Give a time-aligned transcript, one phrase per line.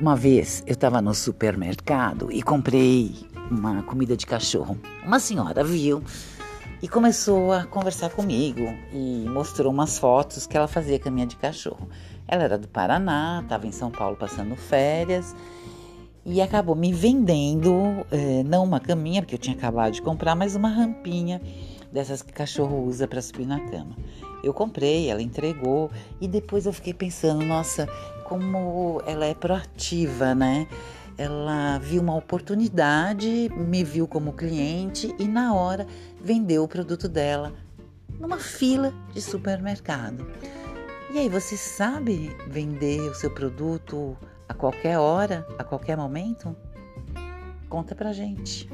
[0.00, 3.14] Uma vez eu estava no supermercado e comprei
[3.48, 4.76] uma comida de cachorro.
[5.06, 6.02] Uma senhora viu
[6.82, 11.88] e começou a conversar comigo e mostrou umas fotos que ela fazia caminha de cachorro.
[12.26, 15.34] Ela era do Paraná, estava em São Paulo passando férias
[16.26, 20.56] e acabou me vendendo, eh, não uma caminha, porque eu tinha acabado de comprar, mas
[20.56, 21.40] uma rampinha
[21.94, 23.96] dessas que cachorro usa para subir na cama.
[24.42, 25.90] Eu comprei, ela entregou
[26.20, 27.86] e depois eu fiquei pensando, nossa,
[28.24, 30.66] como ela é proativa, né?
[31.16, 35.86] Ela viu uma oportunidade, me viu como cliente e na hora
[36.20, 37.52] vendeu o produto dela
[38.18, 40.26] numa fila de supermercado.
[41.12, 44.16] E aí, você sabe vender o seu produto
[44.48, 46.56] a qualquer hora, a qualquer momento?
[47.68, 48.68] Conta pra gente.